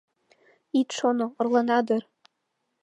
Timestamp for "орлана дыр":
1.39-2.03